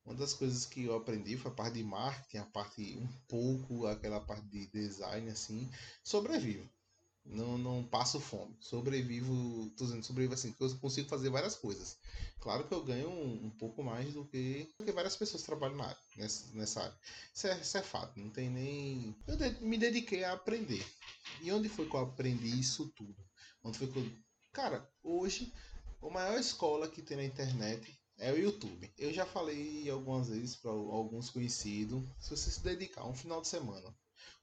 Uma 0.08 0.16
das 0.16 0.32
coisas 0.32 0.64
que 0.64 0.84
eu 0.84 0.96
aprendi 0.96 1.36
foi 1.36 1.50
a 1.50 1.54
parte 1.54 1.74
de 1.74 1.84
marketing, 1.84 2.38
a 2.38 2.46
parte 2.46 2.96
um 2.96 3.06
pouco 3.28 3.86
aquela 3.86 4.20
parte 4.20 4.46
de 4.46 4.66
design 4.68 5.28
assim, 5.28 5.70
sobrevivo 6.02 6.66
não, 7.30 7.58
não 7.58 7.84
passo 7.84 8.18
fome. 8.18 8.56
Sobrevivo, 8.60 9.70
tô 9.76 9.84
dizendo, 9.84 10.04
sobrevivo 10.04 10.34
assim, 10.34 10.52
que 10.52 10.62
eu 10.62 10.74
consigo 10.78 11.08
fazer 11.08 11.28
várias 11.28 11.56
coisas. 11.56 11.96
Claro 12.40 12.66
que 12.66 12.72
eu 12.72 12.82
ganho 12.82 13.08
um, 13.08 13.46
um 13.46 13.50
pouco 13.50 13.82
mais 13.82 14.14
do 14.14 14.24
que, 14.24 14.72
do 14.78 14.84
que 14.84 14.92
várias 14.92 15.16
pessoas 15.16 15.42
trabalham 15.42 15.76
na 15.76 15.84
área, 15.84 15.98
nessa, 16.16 16.56
nessa 16.56 16.82
área. 16.82 16.98
Isso 17.34 17.46
é, 17.46 17.60
isso 17.60 17.78
é 17.78 17.82
fato, 17.82 18.18
não 18.18 18.30
tem 18.30 18.48
nem. 18.48 19.16
Eu 19.26 19.36
de, 19.36 19.50
me 19.62 19.76
dediquei 19.76 20.24
a 20.24 20.32
aprender. 20.32 20.84
E 21.42 21.52
onde 21.52 21.68
foi 21.68 21.88
que 21.88 21.94
eu 21.94 22.00
aprendi 22.00 22.58
isso 22.58 22.88
tudo? 22.96 23.16
Onde 23.62 23.78
foi 23.78 23.88
que 23.88 23.98
eu. 23.98 24.10
Cara, 24.52 24.88
hoje, 25.02 25.52
a 26.02 26.08
maior 26.08 26.38
escola 26.38 26.88
que 26.88 27.02
tem 27.02 27.16
na 27.16 27.24
internet 27.24 27.98
é 28.18 28.32
o 28.32 28.38
YouTube. 28.38 28.92
Eu 28.98 29.12
já 29.12 29.24
falei 29.24 29.88
algumas 29.88 30.28
vezes 30.28 30.56
para 30.56 30.70
alguns 30.70 31.30
conhecidos. 31.30 32.02
Se 32.18 32.30
você 32.30 32.50
se 32.50 32.62
dedicar 32.62 33.06
um 33.06 33.14
final 33.14 33.40
de 33.40 33.48
semana, 33.48 33.94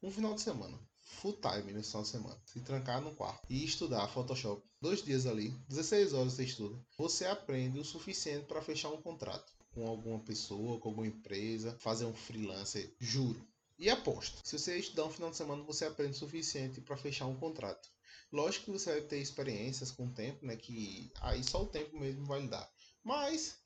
um 0.01 0.09
final 0.09 0.33
de 0.33 0.41
semana, 0.41 0.79
full 1.01 1.39
time 1.39 1.73
nesse 1.73 1.89
final 1.89 2.03
de 2.03 2.09
semana. 2.09 2.41
Se 2.45 2.59
trancar 2.61 3.01
no 3.01 3.13
quarto 3.15 3.45
e 3.49 3.63
estudar 3.65 4.07
Photoshop 4.07 4.63
dois 4.81 5.03
dias 5.03 5.25
ali, 5.25 5.49
16 5.67 6.13
horas 6.13 6.33
você 6.33 6.43
estuda, 6.43 6.79
você 6.97 7.25
aprende 7.25 7.79
o 7.79 7.85
suficiente 7.85 8.45
para 8.45 8.61
fechar 8.61 8.89
um 8.89 9.01
contrato 9.01 9.53
com 9.73 9.87
alguma 9.87 10.19
pessoa, 10.19 10.79
com 10.79 10.89
alguma 10.89 11.07
empresa, 11.07 11.77
fazer 11.79 12.05
um 12.05 12.13
freelancer, 12.13 12.95
juro. 12.99 13.45
E 13.77 13.89
aposto, 13.89 14.39
se 14.47 14.57
você 14.57 14.77
estudar 14.77 15.03
um 15.03 15.11
final 15.11 15.29
de 15.29 15.35
semana, 15.35 15.61
você 15.63 15.83
aprende 15.83 16.13
o 16.13 16.19
suficiente 16.19 16.79
para 16.79 16.95
fechar 16.95 17.25
um 17.25 17.35
contrato. 17.35 17.89
Lógico 18.31 18.65
que 18.65 18.71
você 18.71 18.91
vai 18.91 19.01
ter 19.01 19.19
experiências 19.19 19.91
com 19.91 20.07
o 20.07 20.13
tempo, 20.13 20.45
né? 20.45 20.55
Que 20.55 21.11
aí 21.19 21.43
só 21.43 21.63
o 21.63 21.67
tempo 21.67 21.99
mesmo 21.99 22.25
vai 22.25 22.41
lhe 22.41 22.47
dar. 22.47 22.69
Mas 23.03 23.57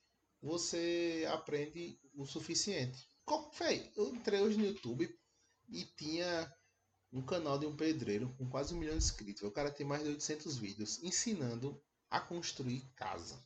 você 0.41 1.27
aprende 1.31 1.99
o 2.13 2.25
suficiente. 2.25 3.09
Véi, 3.57 3.91
eu 3.95 4.09
entrei 4.15 4.41
hoje 4.41 4.57
no 4.57 4.65
YouTube 4.65 5.09
e 5.69 5.85
tinha 5.85 6.51
um 7.11 7.21
canal 7.21 7.59
de 7.59 7.65
um 7.65 7.75
pedreiro 7.75 8.33
com 8.37 8.49
quase 8.49 8.73
um 8.73 8.77
milhão 8.77 8.97
de 8.97 9.03
inscritos. 9.03 9.43
O 9.43 9.51
cara 9.51 9.71
tem 9.71 9.85
mais 9.85 10.03
de 10.03 10.09
800 10.09 10.57
vídeos 10.57 11.03
ensinando 11.03 11.81
a 12.09 12.19
construir 12.19 12.81
casa. 12.95 13.39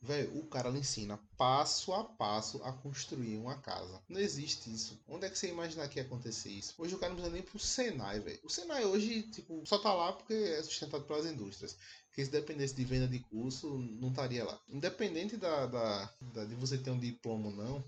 Velho, 0.00 0.38
o 0.38 0.46
cara 0.46 0.70
lhe 0.70 0.78
ensina 0.78 1.18
passo 1.36 1.92
a 1.92 2.04
passo 2.04 2.62
a 2.62 2.72
construir 2.72 3.36
uma 3.36 3.60
casa. 3.60 4.00
Não 4.08 4.20
existe 4.20 4.72
isso. 4.72 5.02
Onde 5.08 5.26
é 5.26 5.30
que 5.30 5.36
você 5.36 5.48
imaginar 5.48 5.88
que 5.88 5.98
ia 5.98 6.04
acontecer 6.04 6.50
isso? 6.50 6.74
Hoje 6.78 6.94
o 6.94 6.98
cara 6.98 7.10
não 7.10 7.16
precisa 7.16 7.34
nem 7.34 7.42
pro 7.42 7.58
Senai, 7.58 8.20
velho. 8.20 8.38
O 8.44 8.48
Senai 8.48 8.84
hoje, 8.84 9.22
tipo, 9.22 9.60
só 9.66 9.76
tá 9.78 9.92
lá 9.92 10.12
porque 10.12 10.34
é 10.34 10.62
sustentado 10.62 11.04
pelas 11.04 11.26
indústrias. 11.26 11.76
Porque 12.06 12.24
se 12.24 12.30
dependesse 12.30 12.74
de 12.74 12.84
venda 12.84 13.08
de 13.08 13.18
curso, 13.18 13.76
não 13.76 14.10
estaria 14.10 14.44
lá. 14.44 14.60
Independente 14.68 15.36
da, 15.36 15.66
da, 15.66 16.14
da 16.32 16.44
de 16.44 16.54
você 16.54 16.78
ter 16.78 16.90
um 16.90 16.98
diploma 16.98 17.48
ou 17.48 17.56
não, 17.56 17.84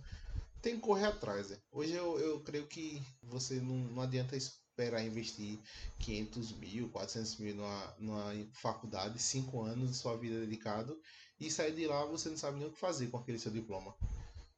tem 0.60 0.74
que 0.74 0.80
correr 0.80 1.06
atrás. 1.06 1.56
Hoje 1.70 1.92
eu, 1.92 2.18
eu 2.18 2.40
creio 2.40 2.66
que 2.66 3.00
você 3.22 3.60
não, 3.60 3.76
não 3.76 4.02
adianta 4.02 4.36
esperar 4.36 5.04
investir 5.04 5.60
500 6.00 6.52
mil, 6.52 6.88
400 6.88 7.36
mil 7.38 7.54
numa, 7.54 7.94
numa 7.98 8.46
faculdade, 8.52 9.18
5 9.20 9.62
anos 9.62 9.90
de 9.90 9.96
sua 9.96 10.16
vida 10.16 10.40
dedicado 10.40 11.00
e 11.40 11.50
sair 11.50 11.74
de 11.74 11.86
lá 11.86 12.04
você 12.04 12.28
não 12.28 12.36
sabe 12.36 12.58
nem 12.58 12.68
o 12.68 12.70
que 12.70 12.78
fazer 12.78 13.06
com 13.08 13.16
aquele 13.16 13.38
seu 13.38 13.50
diploma. 13.50 13.94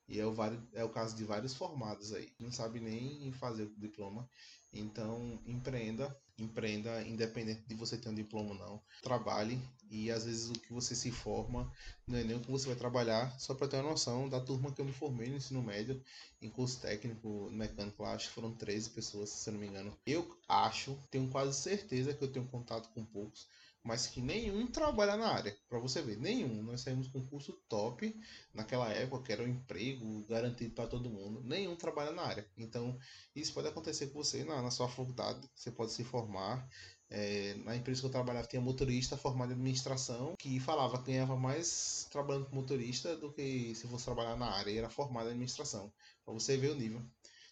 E 0.09 0.19
é 0.19 0.27
o, 0.27 0.35
é 0.75 0.85
o 0.85 0.91
caso 0.91 1.17
de 1.17 1.25
vários 1.25 1.55
formados 1.55 2.13
aí. 2.13 2.31
Não 2.39 2.51
sabe 2.51 2.81
nem 2.81 3.33
fazer 3.33 3.63
o 3.63 3.75
diploma. 3.79 4.29
Então, 4.73 5.41
empreenda. 5.47 6.15
Empreenda, 6.39 7.03
independente 7.07 7.63
de 7.69 7.75
você 7.75 7.97
ter 7.97 8.09
um 8.09 8.15
diploma 8.15 8.51
ou 8.51 8.59
não. 8.59 8.83
Trabalhe. 9.01 9.61
E 9.91 10.11
às 10.11 10.25
vezes 10.25 10.51
o 10.51 10.55
que 10.55 10.73
você 10.73 10.95
se 10.95 11.13
forma 11.13 11.71
não 12.07 12.19
é 12.19 12.25
nem 12.25 12.37
o 12.37 12.41
que 12.41 12.51
você 12.51 12.67
vai 12.67 12.77
trabalhar. 12.77 13.39
Só 13.39 13.55
para 13.55 13.69
ter 13.69 13.77
uma 13.77 13.91
noção 13.91 14.29
da 14.29 14.41
turma 14.41 14.73
que 14.73 14.81
eu 14.81 14.85
me 14.85 14.93
formei 14.93 15.29
no 15.29 15.37
ensino 15.37 15.63
médio, 15.63 16.03
em 16.41 16.51
curso 16.51 16.81
técnico 16.81 17.49
mecânico, 17.53 18.05
acho 18.05 18.29
que 18.29 18.35
foram 18.35 18.55
13 18.55 18.91
pessoas, 18.91 19.31
se 19.31 19.49
eu 19.49 19.55
não 19.55 19.61
me 19.61 19.69
engano. 19.69 19.97
Eu 20.05 20.37
acho, 20.49 20.99
tenho 21.11 21.29
quase 21.29 21.59
certeza 21.59 22.13
que 22.13 22.25
eu 22.25 22.33
tenho 22.33 22.47
contato 22.49 22.89
com 22.93 23.05
poucos 23.05 23.47
mas 23.85 24.07
que 24.07 24.21
nenhum 24.21 24.67
trabalha 24.67 25.17
na 25.17 25.29
área. 25.29 25.57
Para 25.69 25.79
você 25.79 26.01
ver, 26.01 26.17
nenhum. 26.17 26.63
Nós 26.63 26.83
saímos 26.83 27.09
com 27.09 27.19
um 27.19 27.27
curso 27.27 27.53
top 27.69 28.15
naquela 28.55 28.89
época, 28.91 29.25
que 29.25 29.33
era 29.33 29.43
um 29.43 29.49
emprego 29.49 30.25
garantido 30.29 30.75
para 30.75 30.87
todo 30.87 31.11
mundo. 31.11 31.43
Nenhum 31.45 31.75
trabalha 31.75 32.13
na 32.13 32.23
área. 32.23 32.47
Então, 32.57 32.97
isso 33.35 33.53
pode 33.53 33.69
acontecer 33.69 34.09
com 34.09 34.23
você 34.23 34.45
na, 34.45 34.63
na 34.63 34.71
sua 34.71 34.89
faculdade. 34.89 35.49
Você 35.55 35.71
pode 35.71 35.93
se 35.93 36.05
formar. 36.05 36.69
É, 37.11 37.55
na 37.65 37.77
empresa 37.77 38.01
que 38.01 38.07
eu 38.07 38.11
trabalhava 38.11 38.47
tinha 38.47 38.63
motorista 38.63 39.19
formado 39.19 39.51
em 39.51 39.53
administração 39.53 40.35
que 40.39 40.59
falava 40.59 40.97
que 40.97 41.13
ganhava 41.13 41.37
mais 41.37 42.09
trabalhando 42.11 42.47
como 42.47 42.63
motorista 42.63 43.15
do 43.19 43.31
que 43.31 43.75
se 43.75 43.87
fosse 43.87 44.07
trabalhar 44.07 44.35
na 44.35 44.47
área 44.47 44.71
e 44.71 44.79
era 44.79 44.89
formado 44.89 45.27
em 45.27 45.33
administração. 45.33 45.93
Para 46.25 46.33
você 46.33 46.57
ver 46.57 46.71
o 46.71 46.75
nível. 46.75 47.03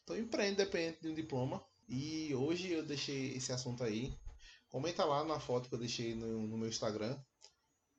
Então, 0.04 0.16
empreende 0.16 0.56
dependente 0.56 1.02
de 1.02 1.08
um 1.08 1.14
diploma. 1.14 1.62
E 1.88 2.32
hoje 2.36 2.70
eu 2.70 2.86
deixei 2.86 3.34
esse 3.36 3.52
assunto 3.52 3.82
aí 3.82 4.16
Comenta 4.70 5.04
lá 5.04 5.24
na 5.24 5.38
foto 5.38 5.68
que 5.68 5.74
eu 5.74 5.78
deixei 5.78 6.14
no, 6.14 6.46
no 6.46 6.56
meu 6.56 6.68
Instagram 6.68 7.16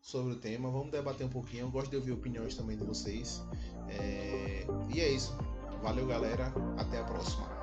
sobre 0.02 0.34
o 0.34 0.40
tema. 0.40 0.72
Vamos 0.72 0.90
debater 0.92 1.28
um 1.28 1.30
pouquinho. 1.30 1.66
Eu 1.66 1.72
gosto 1.72 1.92
de 1.92 1.98
ouvir 1.98 2.12
opiniões 2.12 2.56
também 2.56 2.78
de 2.78 2.84
vocês. 2.84 3.42
É... 3.90 4.66
E 4.94 5.00
é 5.00 5.10
isso. 5.10 5.38
Valeu, 5.82 6.08
galera. 6.08 6.54
Até 6.78 7.00
a 7.00 7.04
próxima. 7.04 7.61